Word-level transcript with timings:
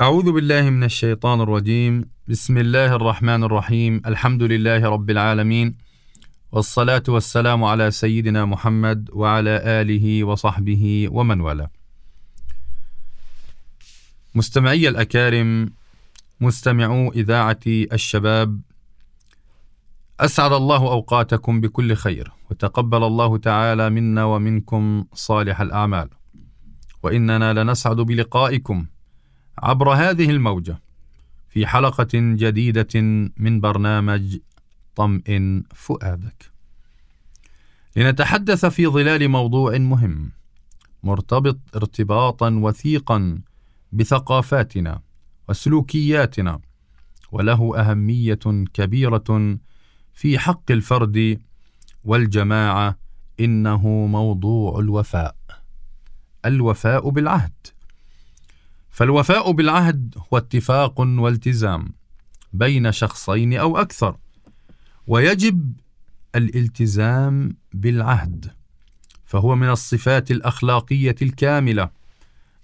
أعوذ 0.00 0.32
بالله 0.32 0.70
من 0.70 0.84
الشيطان 0.84 1.40
الرجيم. 1.40 2.10
بسم 2.28 2.58
الله 2.58 2.94
الرحمن 2.94 3.44
الرحيم. 3.44 4.02
الحمد 4.06 4.42
لله 4.42 4.88
رب 4.88 5.10
العالمين. 5.10 5.76
والصلاة 6.52 7.02
والسلام 7.08 7.64
على 7.64 7.90
سيدنا 7.90 8.44
محمد 8.44 9.10
وعلى 9.12 9.62
آله 9.80 10.24
وصحبه 10.24 11.08
ومن 11.10 11.40
والاه. 11.40 11.70
مستمعي 14.34 14.88
الأكارم 14.88 15.70
مستمعو 16.40 17.12
إذاعة 17.12 17.60
الشباب 17.66 18.60
أسعد 20.20 20.52
الله 20.52 20.82
أوقاتكم 20.92 21.60
بكل 21.60 21.94
خير 21.94 22.32
وتقبل 22.50 23.04
الله 23.04 23.38
تعالى 23.38 23.90
منا 23.90 24.24
ومنكم 24.24 25.04
صالح 25.14 25.60
الأعمال. 25.60 26.08
وإننا 27.02 27.52
لنسعد 27.52 27.96
بلقائكم 27.96 28.86
عبر 29.58 29.92
هذه 29.92 30.30
الموجة 30.30 30.82
في 31.48 31.66
حلقة 31.66 32.08
جديدة 32.14 33.00
من 33.36 33.60
برنامج 33.60 34.38
طمئن 34.96 35.64
فؤادك. 35.74 36.50
لنتحدث 37.96 38.66
في 38.66 38.86
ظلال 38.86 39.28
موضوع 39.28 39.78
مهم 39.78 40.32
مرتبط 41.02 41.58
ارتباطا 41.76 42.50
وثيقا 42.50 43.40
بثقافاتنا 43.92 45.00
وسلوكياتنا 45.48 46.60
وله 47.32 47.80
أهمية 47.80 48.64
كبيرة 48.74 49.58
في 50.14 50.38
حق 50.38 50.70
الفرد 50.70 51.40
والجماعة 52.04 52.98
إنه 53.40 53.88
موضوع 53.88 54.78
الوفاء. 54.80 55.36
الوفاء 56.44 57.08
بالعهد. 57.08 57.52
فالوفاء 58.94 59.52
بالعهد 59.52 60.14
هو 60.18 60.38
اتفاق 60.38 61.00
والتزام 61.00 61.92
بين 62.52 62.92
شخصين 62.92 63.54
أو 63.54 63.78
أكثر 63.78 64.16
ويجب 65.06 65.72
الالتزام 66.34 67.56
بالعهد 67.72 68.52
فهو 69.24 69.56
من 69.56 69.68
الصفات 69.70 70.30
الأخلاقية 70.30 71.14
الكاملة 71.22 71.90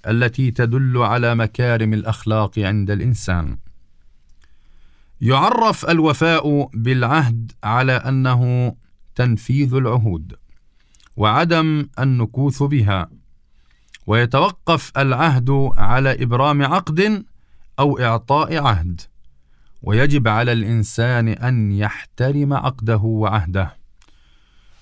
التي 0.06 0.50
تدل 0.50 0.98
على 0.98 1.34
مكارم 1.34 1.94
الأخلاق 1.94 2.58
عند 2.58 2.90
الإنسان. 2.90 3.58
يعرف 5.20 5.90
الوفاء 5.90 6.70
بالعهد 6.74 7.52
على 7.64 7.92
أنه 7.92 8.74
تنفيذ 9.14 9.74
العهود 9.74 10.34
وعدم 11.16 11.88
النكوث 11.98 12.62
بها 12.62 13.19
ويتوقف 14.10 14.92
العهد 14.96 15.50
على 15.76 16.22
إبرام 16.22 16.62
عقد 16.62 17.24
أو 17.78 17.98
إعطاء 17.98 18.56
عهد. 18.66 19.00
ويجب 19.82 20.28
على 20.28 20.52
الإنسان 20.52 21.28
أن 21.28 21.72
يحترم 21.72 22.52
عقده 22.52 22.96
وعهده 22.96 23.76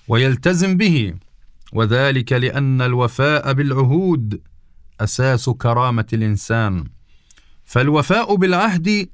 ويلتزم 0.07 0.77
به 0.77 1.13
وذلك 1.73 2.33
لأن 2.33 2.81
الوفاء 2.81 3.53
بالعهود 3.53 4.41
أساس 5.01 5.49
كرامة 5.49 6.05
الإنسان. 6.13 6.83
فالوفاء 7.65 8.35
بالعهد 8.35 9.09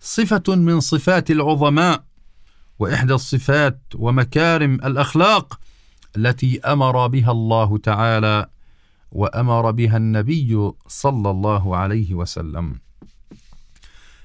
صفة 0.00 0.56
من 0.56 0.80
صفات 0.80 1.30
العظماء 1.30 2.04
وإحدى 2.78 3.14
الصفات 3.14 3.80
ومكارم 3.94 4.74
الأخلاق 4.74 5.60
التي 6.16 6.60
أمر 6.60 7.06
بها 7.06 7.30
الله 7.30 7.78
تعالى 7.78 8.46
وأمر 9.12 9.70
بها 9.70 9.96
النبي 9.96 10.70
صلى 10.88 11.30
الله 11.30 11.76
عليه 11.76 12.14
وسلم. 12.14 12.80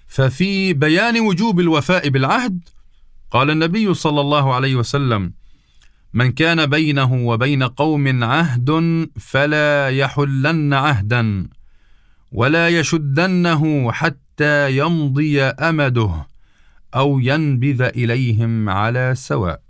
ففي 0.07 0.73
بيان 0.73 1.19
وجوب 1.19 1.59
الوفاء 1.59 2.09
بالعهد 2.09 2.59
قال 3.31 3.49
النبي 3.49 3.93
صلى 3.93 4.21
الله 4.21 4.53
عليه 4.53 4.75
وسلم 4.75 5.33
من 6.13 6.31
كان 6.31 6.65
بينه 6.65 7.13
وبين 7.27 7.63
قوم 7.63 8.23
عهد 8.23 8.69
فلا 9.19 9.89
يحلن 9.89 10.73
عهدا 10.73 11.47
ولا 12.31 12.69
يشدنه 12.69 13.91
حتى 13.91 14.77
يمضي 14.77 15.41
أمده 15.41 16.27
أو 16.95 17.19
ينبذ 17.19 17.81
إليهم 17.81 18.69
على 18.69 19.13
سواء. 19.15 19.61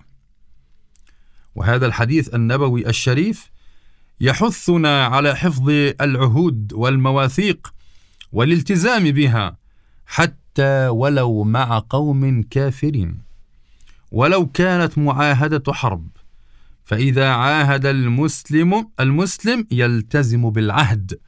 وهذا 1.56 1.86
الحديث 1.86 2.36
النبوي 2.36 2.88
الشريف 2.88 3.50
يحثنا 4.22 5.06
على 5.06 5.36
حفظ 5.36 5.70
العهود 6.02 6.74
والمواثيق 6.74 7.74
والالتزام 8.32 9.04
بها 9.12 9.58
حتى 10.06 10.88
ولو 10.88 11.44
مع 11.44 11.84
قوم 11.90 12.44
كافرين. 12.44 13.22
ولو 14.12 14.46
كانت 14.46 14.98
معاهدة 14.98 15.74
حرب 15.74 16.08
فإذا 16.84 17.30
عاهد 17.30 17.86
المسلم 17.86 18.88
المسلم 19.00 19.68
يلتزم 19.72 20.50
بالعهد 20.50 21.20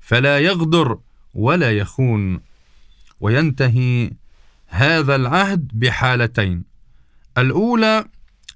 فلا 0.00 0.38
يغدر 0.38 0.98
ولا 1.34 1.72
يخون 1.72 2.40
وينتهي 3.20 4.10
هذا 4.66 5.16
العهد 5.16 5.70
بحالتين 5.74 6.64
الأولى 7.38 8.04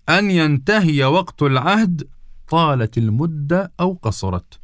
أن 0.09 0.31
ينتهي 0.31 1.05
وقت 1.05 1.43
العهد 1.43 2.09
طالت 2.51 2.99
المدة 2.99 3.73
أو 3.81 3.99
قصرت. 4.03 4.59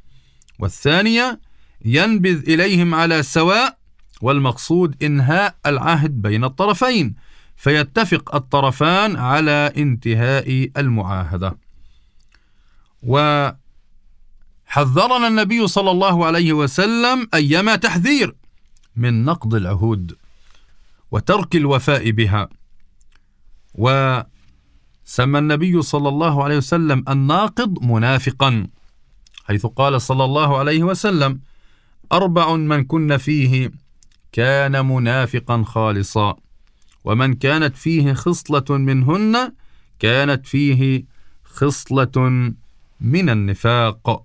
والثانية 0.58 1.40
ينبذ 1.84 2.50
إليهم 2.50 2.94
على 2.94 3.22
سواء 3.22 3.78
والمقصود 4.22 5.02
إنهاء 5.02 5.54
العهد 5.66 6.22
بين 6.22 6.44
الطرفين 6.44 7.14
فيتفق 7.56 8.34
الطرفان 8.34 9.16
على 9.16 9.72
انتهاء 9.76 10.70
المعاهدة. 10.76 11.58
وحذرنا 13.02 13.56
النبي 15.28 15.66
صلى 15.66 15.90
الله 15.90 16.26
عليه 16.26 16.52
وسلم 16.52 17.28
أيما 17.34 17.76
تحذير 17.76 18.36
من 18.96 19.24
نقض 19.24 19.54
العهود 19.54 20.16
وترك 21.10 21.56
الوفاء 21.56 22.10
بها. 22.10 22.48
سمى 25.08 25.38
النبي 25.38 25.82
صلى 25.82 26.08
الله 26.08 26.44
عليه 26.44 26.56
وسلم 26.56 27.04
الناقض 27.08 27.82
منافقا 27.82 28.66
حيث 29.44 29.66
قال 29.66 30.02
صلى 30.02 30.24
الله 30.24 30.58
عليه 30.58 30.82
وسلم 30.82 31.40
أربع 32.12 32.56
من 32.56 32.84
كن 32.84 33.16
فيه 33.16 33.70
كان 34.32 34.86
منافقا 34.86 35.62
خالصا 35.62 36.36
ومن 37.04 37.34
كانت 37.34 37.76
فيه 37.76 38.12
خصلة 38.12 38.64
منهن 38.70 39.52
كانت 39.98 40.46
فيه 40.46 41.04
خصلة 41.44 42.52
من 43.00 43.30
النفاق 43.30 44.24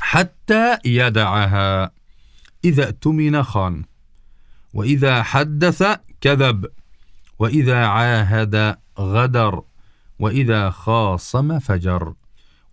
حتى 0.00 0.78
يدعها 0.84 1.90
إذا 2.64 2.84
اؤتمن 2.84 3.42
خان 3.42 3.84
وإذا 4.74 5.22
حدث 5.22 5.84
كذب 6.20 6.66
وإذا 7.38 7.86
عاهد 7.86 8.76
غدر 9.00 9.62
وإذا 10.18 10.70
خاصم 10.70 11.58
فجر. 11.58 12.14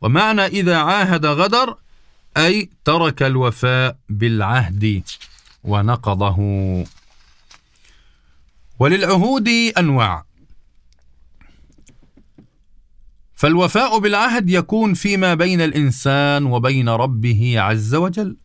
ومعنى 0.01 0.45
إذا 0.45 0.77
عاهد 0.77 1.25
غدر 1.25 1.77
أي 2.37 2.69
ترك 2.85 3.23
الوفاء 3.23 3.97
بالعهد 4.09 5.03
ونقضه. 5.63 6.37
وللعهود 8.79 9.47
أنواع. 9.77 10.25
فالوفاء 13.35 13.99
بالعهد 13.99 14.49
يكون 14.49 14.93
فيما 14.93 15.33
بين 15.33 15.61
الإنسان 15.61 16.45
وبين 16.45 16.89
ربه 16.89 17.59
عز 17.59 17.95
وجل 17.95 18.37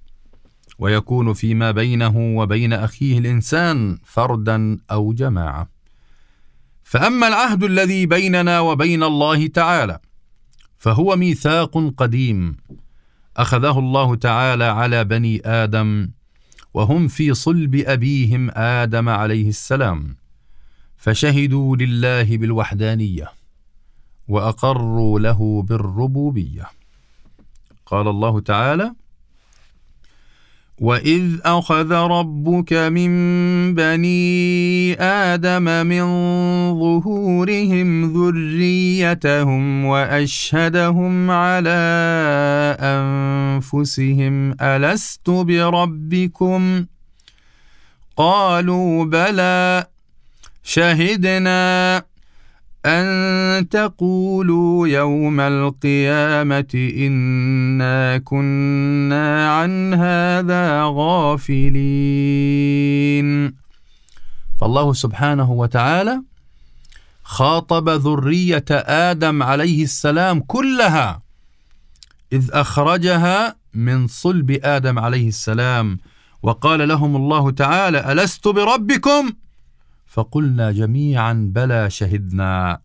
ويكون 0.78 1.32
فيما 1.32 1.70
بينه 1.70 2.36
وبين 2.36 2.72
أخيه 2.72 3.18
الإنسان 3.18 3.98
فردا 4.04 4.78
أو 4.90 5.12
جماعة. 5.12 5.71
فأما 6.92 7.28
العهد 7.28 7.64
الذي 7.64 8.06
بيننا 8.06 8.60
وبين 8.60 9.02
الله 9.02 9.46
تعالى 9.46 9.98
فهو 10.78 11.16
ميثاق 11.16 11.94
قديم. 11.96 12.56
أخذه 13.36 13.78
الله 13.78 14.14
تعالى 14.14 14.64
على 14.64 15.04
بني 15.04 15.42
آدم 15.44 16.10
وهم 16.74 17.08
في 17.08 17.34
صلب 17.34 17.74
أبيهم 17.74 18.50
آدم 18.50 19.08
عليه 19.08 19.48
السلام 19.48 20.16
فشهدوا 20.96 21.76
لله 21.76 22.36
بالوحدانية 22.36 23.32
وأقروا 24.28 25.20
له 25.20 25.62
بالربوبية. 25.62 26.66
قال 27.86 28.08
الله 28.08 28.40
تعالى 28.40 28.94
واذ 30.82 31.38
اخذ 31.44 31.92
ربك 31.92 32.72
من 32.72 33.12
بني 33.74 34.94
آدم 35.00 35.86
من 35.86 36.04
ظهورهم 36.74 38.12
ذريتهم 38.12 39.84
واشهدهم 39.84 41.30
على 41.30 41.82
انفسهم 42.80 44.54
الست 44.60 45.30
بربكم؟ 45.30 46.86
قالوا 48.16 49.04
بلى 49.04 49.86
شهدنا 50.62 52.02
أن 52.86 53.68
تقولوا 53.68 54.88
يوم 54.88 55.40
القيامة 55.40 56.90
إنا 56.96 58.18
كنا 58.18 59.52
عن 59.58 59.94
هذا 59.94 60.82
غافلين 62.22 63.54
فالله 64.60 64.92
سبحانه 64.92 65.52
وتعالى 65.52 66.22
خاطب 67.22 67.88
ذرية 67.88 68.64
آدم 68.70 69.42
عليه 69.42 69.82
السلام 69.84 70.40
كلها 70.40 71.22
إذ 72.32 72.50
أخرجها 72.52 73.56
من 73.74 74.06
صلب 74.06 74.60
آدم 74.64 74.98
عليه 74.98 75.28
السلام 75.28 75.98
وقال 76.42 76.88
لهم 76.88 77.16
الله 77.16 77.50
تعالى 77.50 78.12
ألست 78.12 78.48
بربكم؟ 78.48 79.32
فقلنا 80.12 80.72
جميعا 80.72 81.50
بلى 81.54 81.90
شهدنا. 81.90 82.80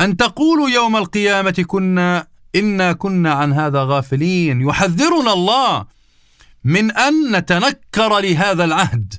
أن 0.00 0.16
تقولوا 0.16 0.68
يوم 0.68 0.96
القيامة 0.96 1.64
كنا 1.66 2.26
إنا 2.56 2.92
كنا 2.92 3.32
عن 3.32 3.52
هذا 3.52 3.84
غافلين. 3.84 4.60
يحذرنا 4.60 5.32
الله 5.32 5.86
من 6.64 6.90
أن 6.90 7.36
نتنكر 7.36 8.20
لهذا 8.20 8.64
العهد. 8.64 9.14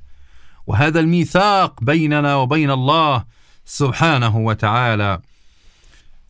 وهذا 0.68 1.00
الميثاق 1.00 1.84
بيننا 1.84 2.36
وبين 2.36 2.72
الله 2.72 3.24
سبحانه 3.66 4.38
وتعالى. 4.38 5.20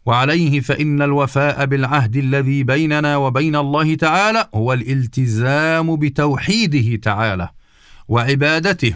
وعليه 0.06 0.60
فإن 0.60 1.02
الوفاء 1.02 1.66
بالعهد 1.66 2.16
الذي 2.16 2.64
بيننا 2.64 3.18
وبين 3.18 3.56
الله 3.56 3.96
تعالى 3.96 4.48
هو 4.56 4.74
الالتزام 4.74 5.96
بتوحيده 5.96 6.96
تعالى 6.96 7.50
وعبادته. 8.08 8.94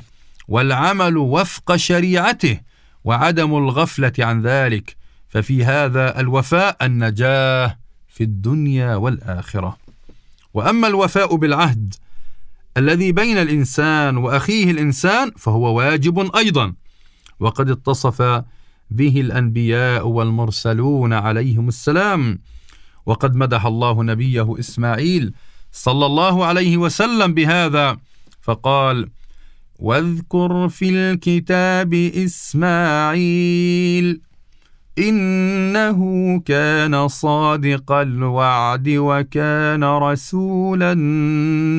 والعمل 0.48 1.18
وفق 1.18 1.76
شريعته 1.76 2.60
وعدم 3.04 3.58
الغفلة 3.58 4.14
عن 4.20 4.42
ذلك. 4.42 4.96
ففي 5.30 5.66
هذا 5.66 6.20
الوفاء 6.20 6.86
النجاة 6.86 7.78
في 8.08 8.24
الدنيا 8.24 8.96
والآخرة. 8.96 9.78
وأما 10.54 10.88
الوفاء 10.88 11.36
بالعهد 11.36 11.94
الذي 12.78 13.12
بين 13.12 13.38
الإنسان 13.38 14.18
وأخيه 14.18 14.72
الإنسان 14.72 15.32
فهو 15.38 15.78
واجب 15.78 16.36
أيضا. 16.36 16.74
وقد 17.40 17.70
اتصف 17.70 18.22
به 18.90 19.22
الأنبياء 19.22 20.08
والمرسلون 20.08 21.14
عليهم 21.14 21.68
السلام. 21.68 22.40
وقد 23.06 23.36
مدح 23.36 23.66
الله 23.66 24.04
نبيه 24.04 24.56
إسماعيل 24.60 25.34
صلى 25.72 26.06
الله 26.06 26.46
عليه 26.46 26.78
وسلم 26.78 27.34
بهذا. 27.34 27.98
فقال 28.42 29.10
واذكر 29.80 30.70
في 30.70 30.90
الكتاب 30.90 31.94
إسماعيل 32.26 33.42
إنه 34.98 36.40
كان 36.46 37.08
صادق 37.08 37.92
الوعد 37.92 38.90
وكان 38.90 39.84
رسولا 39.84 40.94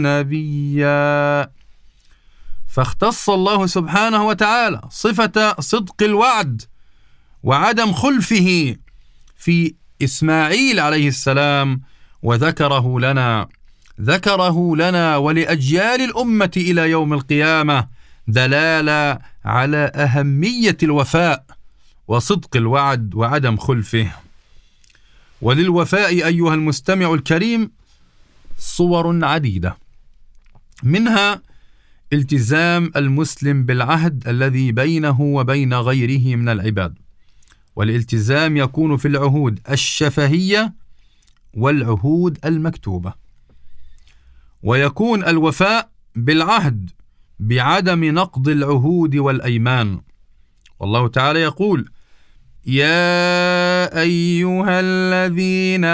نبيا. 0.05 1.51
فاختص 2.69 3.31
الله 3.31 3.67
سبحانه 3.67 4.27
وتعالى 4.27 4.81
صفة 4.91 5.61
صدق 5.61 6.03
الوعد 6.03 6.63
وعدم 7.43 7.93
خلفه 7.93 8.77
في 9.37 9.75
إسماعيل 10.03 10.81
عليه 10.81 11.09
السلام 11.09 11.81
وذكره 12.23 13.01
لنا. 13.01 13.49
ذكره 14.01 14.77
لنا 14.77 15.17
ولأجيال 15.17 16.01
الأمة 16.01 16.51
إلى 16.57 16.91
يوم 16.91 17.13
القيامة 17.13 17.89
دلالة 18.29 19.19
على 19.45 19.93
أهمية 19.95 20.77
الوفاء 20.83 21.45
وصدق 22.09 22.57
الوعد 22.57 23.15
وعدم 23.15 23.57
خلفه. 23.57 24.13
وللوفاء 25.43 26.09
أيها 26.09 26.55
المستمع 26.55 27.15
الكريم 27.15 27.71
صور 28.59 29.25
عديدة. 29.25 29.77
منها 30.83 31.43
التزام 32.13 32.93
المسلم 32.97 33.65
بالعهد 33.65 34.29
الذي 34.29 34.73
بينه 34.73 35.21
وبين 35.21 35.75
غيره 35.75 36.37
من 36.37 36.49
العباد. 36.49 36.95
والالتزام 37.77 38.57
يكون 38.57 38.97
في 38.97 39.09
العهود 39.09 39.61
الشفهية 39.71 40.75
والعهود 41.55 42.39
المكتوبة. 42.45 43.26
ويكون 44.63 45.25
الوفاء 45.25 45.91
بالعهد 46.15 46.91
بعدم 47.41 48.05
نقض 48.05 48.49
العهود 48.49 49.17
والأيمان. 49.17 50.01
والله 50.81 51.09
تعالى 51.09 51.41
يقول 51.41 51.89
يا 52.67 54.01
أيها 54.01 54.81
الذين 54.81 55.85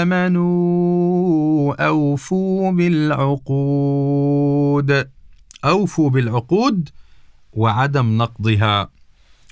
آمنوا 0.00 1.74
أوفوا 1.86 2.70
بالعقود 3.82 5.08
أوفوا 5.64 6.10
بالعقود 6.10 6.88
وعدم 7.52 8.18
نقضها. 8.18 8.90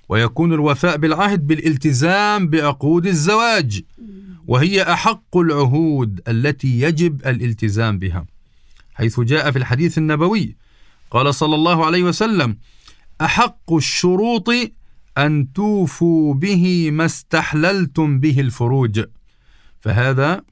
ويكون 0.09 0.53
الوفاء 0.53 0.97
بالعهد 0.97 1.47
بالالتزام 1.47 2.49
بعقود 2.49 3.07
الزواج 3.07 3.83
وهي 4.47 4.83
أحق 4.83 5.37
العهود 5.37 6.21
التي 6.29 6.81
يجب 6.81 7.21
الالتزام 7.27 7.99
بها. 7.99 8.27
حيث 8.95 9.21
جاء 9.21 9.51
في 9.51 9.59
الحديث 9.59 9.99
النبوي. 9.99 10.57
قال 11.11 11.35
صلى 11.35 11.55
الله 11.55 11.87
عليه 11.87 12.03
وسلم 12.03 12.57
أحق 13.21 13.73
الشروط 13.73 14.49
أن 15.19 15.53
توفوا 15.53 16.35
به 16.35 16.91
ما 16.91 17.05
استحللتم 17.05 18.21
به 18.21 18.41
الفروج. 18.41 19.05
فهذا 19.81 20.43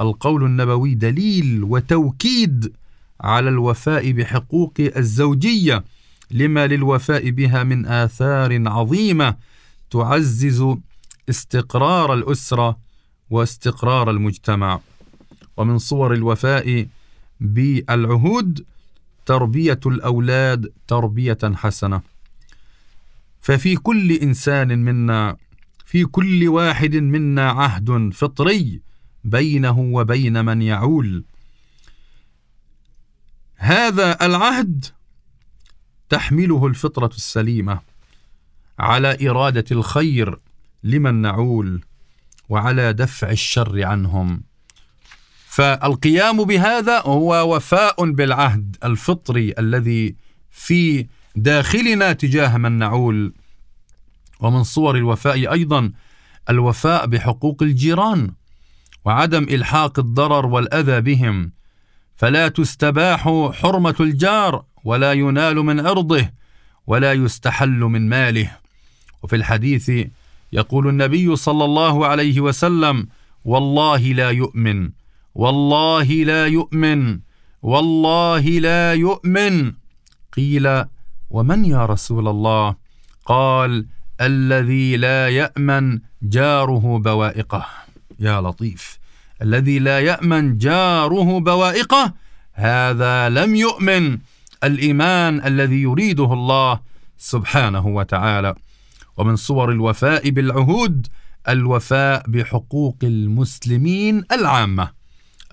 القول 0.00 0.44
النبوي 0.44 0.94
دليل 0.94 1.64
وتوكيد 1.64 2.72
على 3.20 3.48
الوفاء 3.48 4.12
بحقوق 4.12 4.74
الزوجية 4.78 5.84
لما 6.30 6.66
للوفاء 6.66 7.30
بها 7.30 7.62
من 7.62 7.86
آثار 7.86 8.68
عظيمة 8.68 9.36
تعزز 9.90 10.64
استقرار 11.28 12.14
الأسرة 12.14 12.78
واستقرار 13.30 14.10
المجتمع. 14.10 14.80
ومن 15.56 15.78
صور 15.78 16.14
الوفاء 16.14 16.86
بالعهود 17.40 18.64
تربية 19.26 19.80
الأولاد 19.86 20.72
تربية 20.88 21.38
حسنة. 21.44 22.02
ففي 23.40 23.76
كل 23.76 24.12
إنسان 24.12 24.78
منا 24.78 25.36
في 25.86 26.04
كل 26.04 26.48
واحد 26.48 26.96
منا 26.96 27.50
عهد 27.50 28.10
فطري 28.14 28.80
بينه 29.24 29.78
وبين 29.80 30.44
من 30.44 30.62
يعول. 30.62 31.24
هذا 33.56 34.26
العهد 34.26 34.84
تحمله 36.08 36.66
الفطرة 36.66 37.10
السليمة 37.16 37.80
على 38.78 39.28
إرادة 39.28 39.64
الخير 39.72 40.40
لمن 40.84 41.14
نعول 41.14 41.84
وعلى 42.48 42.92
دفع 42.92 43.30
الشر 43.30 43.84
عنهم. 43.84 44.42
فالقيام 45.50 46.44
بهذا 46.44 47.00
هو 47.00 47.56
وفاء 47.56 48.10
بالعهد 48.10 48.76
الفطري 48.84 49.54
الذي 49.58 50.16
في 50.50 51.06
داخلنا 51.36 52.12
تجاه 52.12 52.56
من 52.56 52.72
نعول. 52.72 53.32
ومن 54.40 54.62
صور 54.62 54.96
الوفاء 54.96 55.52
أيضا 55.52 55.92
الوفاء 56.50 57.06
بحقوق 57.06 57.62
الجيران 57.62 58.32
وعدم 59.04 59.42
إلحاق 59.42 59.98
الضرر 59.98 60.46
والأذى 60.46 61.00
بهم. 61.00 61.52
فلا 62.16 62.48
تستباح 62.48 63.50
حرمة 63.52 63.96
الجار 64.00 64.64
ولا 64.84 65.12
ينال 65.12 65.56
من 65.56 65.86
عرضه 65.86 66.30
ولا 66.86 67.12
يستحل 67.12 67.78
من 67.80 68.08
ماله. 68.08 68.56
وفي 69.22 69.36
الحديث 69.36 69.92
يقول 70.52 70.88
النبي 70.88 71.36
صلى 71.36 71.64
الله 71.64 72.06
عليه 72.06 72.40
وسلم 72.40 73.08
والله 73.44 73.98
لا 73.98 74.30
يؤمن. 74.30 74.99
والله 75.34 76.04
لا 76.04 76.46
يؤمن 76.46 77.20
والله 77.62 78.40
لا 78.40 78.94
يؤمن. 78.94 79.72
قيل 80.36 80.84
ومن 81.30 81.64
يا 81.64 81.86
رسول 81.86 82.28
الله؟ 82.28 82.74
قال 83.26 83.86
الذي 84.20 84.96
لا 84.96 85.28
يأمن 85.28 86.00
جاره 86.22 86.98
بوائقه. 86.98 87.66
يا 88.20 88.40
لطيف. 88.40 88.98
الذي 89.42 89.78
لا 89.78 90.00
يأمن 90.00 90.58
جاره 90.58 91.40
بوائقه 91.40 92.12
هذا 92.52 93.28
لم 93.28 93.54
يؤمن. 93.54 94.18
الإيمان 94.64 95.44
الذي 95.44 95.82
يريده 95.82 96.32
الله 96.32 96.80
سبحانه 97.18 97.86
وتعالى. 97.86 98.54
ومن 99.16 99.36
صور 99.36 99.72
الوفاء 99.72 100.30
بالعهود 100.30 101.06
الوفاء 101.48 102.24
بحقوق 102.28 102.96
المسلمين 103.02 104.24
العامة. 104.32 104.99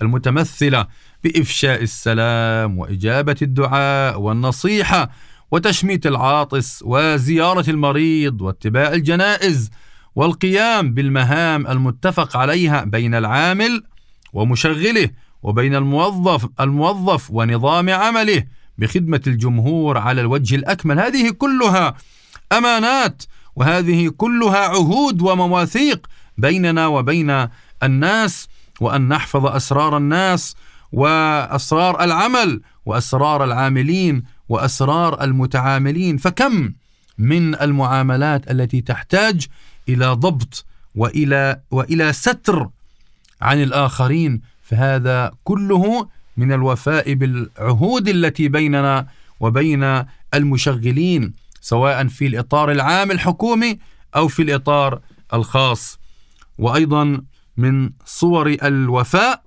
المتمثلة 0.01 0.87
بإفشاء 1.23 1.83
السلام 1.83 2.77
وإجابة 2.77 3.35
الدعاء 3.41 4.19
والنصيحة 4.19 5.09
وتشميت 5.51 6.07
العاطس 6.07 6.83
وزيارة 6.85 7.69
المريض 7.69 8.41
واتباع 8.41 8.93
الجنائز 8.93 9.69
والقيام 10.15 10.93
بالمهام 10.93 11.67
المتفق 11.67 12.37
عليها 12.37 12.83
بين 12.83 13.15
العامل 13.15 13.83
ومشغله 14.33 15.09
وبين 15.43 15.75
الموظف 15.75 16.49
الموظف 16.59 17.31
ونظام 17.31 17.89
عمله 17.89 18.43
بخدمة 18.77 19.21
الجمهور 19.27 19.97
على 19.97 20.21
الوجه 20.21 20.55
الأكمل. 20.55 20.99
هذه 20.99 21.29
كلها 21.29 21.93
أمانات 22.51 23.23
وهذه 23.55 24.09
كلها 24.09 24.57
عهود 24.57 25.21
ومواثيق 25.21 26.07
بيننا 26.37 26.87
وبين 26.87 27.47
الناس 27.83 28.47
وأن 28.81 29.07
نحفظ 29.07 29.45
أسرار 29.45 29.97
الناس 29.97 30.55
وأسرار 30.91 32.03
العمل 32.03 32.61
وأسرار 32.85 33.43
العاملين 33.43 34.23
وأسرار 34.49 35.23
المتعاملين. 35.23 36.17
فكم 36.17 36.71
من 37.17 37.55
المعاملات 37.61 38.51
التي 38.51 38.81
تحتاج 38.81 39.45
إلى 39.89 40.05
ضبط 40.07 40.65
وإلى 40.95 41.59
وإلى 41.71 42.13
ستر 42.13 42.69
عن 43.41 43.63
الآخرين؟ 43.63 44.41
فهذا 44.63 45.31
كله 45.43 46.07
من 46.37 46.51
الوفاء 46.51 47.13
بالعهود 47.13 48.07
التي 48.07 48.47
بيننا 48.47 49.07
وبين 49.39 50.03
المشغلين 50.33 51.33
سواء 51.61 52.07
في 52.07 52.27
الإطار 52.27 52.71
العام 52.71 53.11
الحكومي 53.11 53.79
أو 54.15 54.27
في 54.27 54.41
الإطار 54.41 54.99
الخاص. 55.33 55.99
وأيضا 56.57 57.21
من 57.57 57.89
صور 58.05 58.47
الوفاء 58.63 59.43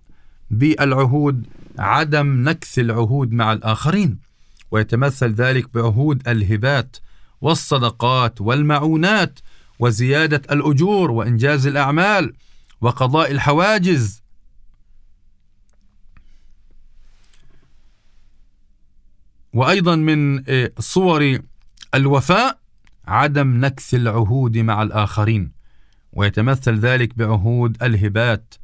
بالعهود 0.51 1.47
عدم 1.79 2.49
نكث 2.49 2.79
العهود 2.79 3.33
مع 3.33 3.53
الآخرين 3.53 4.19
ويتمثل 4.71 5.33
ذلك 5.33 5.75
بعهود 5.75 6.29
الهبات 6.29 6.97
والصدقات 7.41 8.41
والمعونات 8.41 9.39
وزيادة 9.79 10.43
الأجور 10.55 11.11
وإنجاز 11.11 11.67
الأعمال 11.67 12.35
وقضاء 12.81 13.31
الحواجز. 13.31 14.23
وأيضا 19.53 19.97
من 19.97 20.49
آه، 20.51 20.73
صور 20.79 21.39
الوفاء 21.95 22.59
عدم 23.07 23.65
نكث 23.65 23.95
العهود 23.95 24.59
مع 24.59 24.83
الآخرين. 24.83 25.60
ويتمثل 26.13 26.79
ذلك 26.79 27.19
بعهود 27.19 27.83
الهبات 27.83 28.55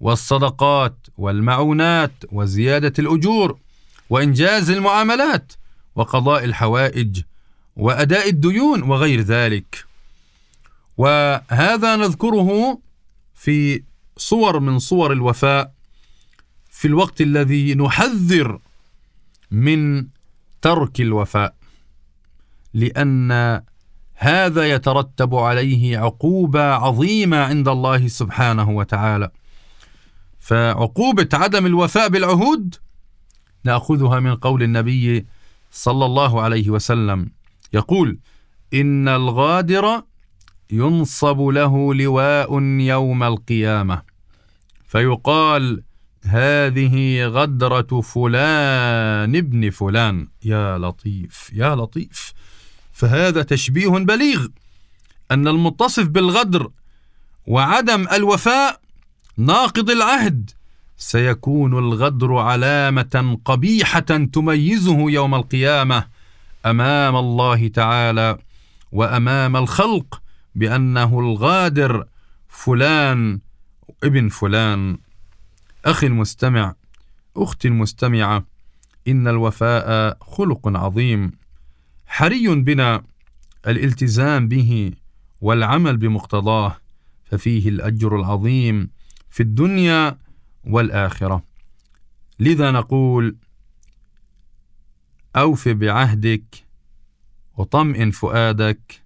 والصدقات 0.00 1.06
والمعونات 1.16 2.12
وزيادة 2.32 2.92
الأجور 2.98 3.58
وإنجاز 4.10 4.70
المعاملات 4.70 5.52
وقضاء 5.94 6.44
الحوائج 6.44 7.22
وأداء 7.76 8.28
الديون 8.28 8.82
وغير 8.82 9.20
ذلك. 9.20 9.84
وهذا 10.96 11.96
نذكره 11.96 12.80
في 13.34 13.82
صور 14.16 14.60
من 14.60 14.78
صور 14.78 15.12
الوفاء 15.12 15.72
في 16.70 16.88
الوقت 16.88 17.20
الذي 17.20 17.74
نحذر 17.74 18.60
من 19.50 20.06
ترك 20.62 21.00
الوفاء 21.00 21.54
لأن 22.74 23.62
هذا 24.22 24.70
يترتب 24.70 25.34
عليه 25.34 25.98
عقوبة 25.98 26.62
عظيمة 26.62 27.36
عند 27.36 27.68
الله 27.68 28.08
سبحانه 28.08 28.70
وتعالى. 28.70 29.30
فعقوبة 30.38 31.28
عدم 31.32 31.66
الوفاء 31.66 32.08
بالعهود 32.08 32.74
نأخذها 33.64 34.20
من 34.20 34.34
قول 34.36 34.62
النبي 34.62 35.26
صلى 35.70 36.06
الله 36.06 36.42
عليه 36.42 36.70
وسلم. 36.70 37.30
يقول 37.72 38.18
إن 38.74 39.08
الغادر 39.08 40.02
ينصب 40.70 41.40
له 41.40 41.94
لواء 41.94 42.62
يوم 42.62 43.22
القيامة 43.22 44.02
فيقال 44.86 45.82
هذه 46.24 47.26
غدرة 47.26 48.00
فلان 48.00 49.36
ابن 49.36 49.70
فلان 49.70 50.28
يا 50.44 50.78
لطيف 50.78 51.50
يا 51.54 51.74
لطيف. 51.74 52.39
فهذا 53.00 53.42
تشبيه 53.42 53.88
بليغ 53.88 54.46
أن 55.30 55.48
المتصف 55.48 56.06
بالغدر 56.06 56.70
وعدم 57.46 58.06
الوفاء 58.12 58.80
ناقض 59.36 59.90
العهد. 59.90 60.50
سيكون 60.96 61.78
الغدر 61.78 62.36
علامة 62.36 63.38
قبيحة 63.44 64.00
تميزه 64.32 65.10
يوم 65.10 65.34
القيامة 65.34 66.06
أمام 66.66 67.16
الله 67.16 67.68
تعالى 67.68 68.38
وأمام 68.92 69.56
الخلق 69.56 70.22
بأنه 70.54 71.20
الغادر 71.20 72.06
فلان 72.48 73.40
ابن 74.04 74.28
فلان. 74.28 74.98
أخي 75.84 76.06
المستمع 76.06 76.74
أختي 77.36 77.68
المستمعة 77.68 78.44
إن 79.08 79.28
الوفاء 79.28 80.18
خلق 80.20 80.68
عظيم. 80.68 81.32
حري 82.12 82.54
بنا 82.54 83.02
الالتزام 83.66 84.48
به 84.48 84.92
والعمل 85.40 85.96
بمقتضاه 85.96 86.76
ففيه 87.24 87.68
الأجر 87.68 88.16
العظيم 88.16 88.90
في 89.30 89.42
الدنيا 89.42 90.18
والآخرة. 90.64 91.42
لذا 92.40 92.70
نقول 92.70 93.36
أوف 95.36 95.68
بعهدك 95.68 96.64
وطمئن 97.56 98.10
فؤادك 98.10 99.00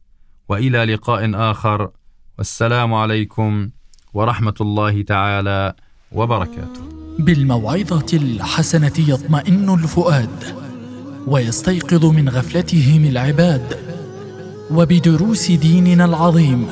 وإلى 0.49 0.85
لقاء 0.85 1.51
آخر. 1.51 1.91
والسلام 2.39 2.95
عليكم 2.95 3.71
ورحمة 4.15 4.55
الله 4.61 5.03
تعالى 5.03 5.75
وبركاته. 6.13 6.89
بالموعظة 7.19 8.17
الحسنة 8.17 8.93
يطمئن 8.99 9.75
الفؤاد. 9.75 10.64
ويستيقظ 11.27 12.05
من 12.05 12.29
غفلتهم 12.29 13.05
العباد. 13.05 13.77
وبدروس 14.71 15.51
ديننا 15.51 16.05
العظيم 16.05 16.67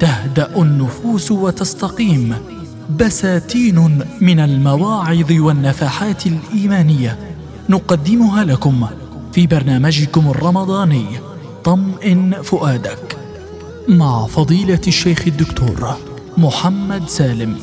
تهدأ 0.00 0.56
النفوس 0.56 1.30
وتستقيم. 1.30 2.34
بساتين 3.00 4.00
من 4.20 4.40
المواعظ 4.40 5.32
والنفحات 5.32 6.22
الإيمانية 6.26 7.18
نقدمها 7.68 8.44
لكم 8.44 8.86
في 9.32 9.46
برنامجكم 9.46 10.30
الرمضاني 10.30 11.06
طمئن 11.64 12.42
فؤادك. 12.42 13.16
مع 13.88 14.26
فضيلة 14.26 14.80
الشيخ 14.86 15.24
الدكتور 15.26 15.96
محمد 16.36 17.08
سالم. 17.08 17.56